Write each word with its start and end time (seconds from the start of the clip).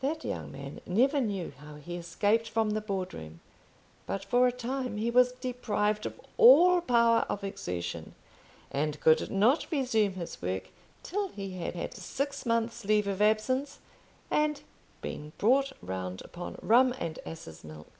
That 0.00 0.24
young 0.24 0.50
man 0.50 0.80
never 0.84 1.20
knew 1.20 1.52
how 1.58 1.76
he 1.76 1.94
escaped 1.94 2.48
from 2.48 2.70
the 2.70 2.80
Board 2.80 3.14
room; 3.14 3.38
but 4.04 4.24
for 4.24 4.48
a 4.48 4.52
time 4.52 4.96
he 4.96 5.12
was 5.12 5.30
deprived 5.30 6.06
of 6.06 6.20
all 6.36 6.80
power 6.80 7.24
of 7.28 7.44
exertion, 7.44 8.16
and 8.68 8.98
could 8.98 9.30
not 9.30 9.70
resume 9.70 10.14
his 10.14 10.42
work 10.42 10.70
till 11.04 11.28
he 11.28 11.52
had 11.52 11.76
had 11.76 11.94
six 11.94 12.44
months' 12.44 12.84
leave 12.84 13.06
of 13.06 13.22
absence, 13.22 13.78
and 14.28 14.62
been 15.02 15.34
brought 15.38 15.70
round 15.80 16.20
upon 16.22 16.58
rum 16.60 16.92
and 16.98 17.20
asses' 17.24 17.62
milk. 17.62 17.92